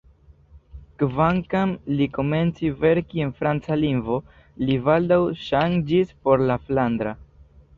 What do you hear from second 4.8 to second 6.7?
baldaŭ ŝanĝis por la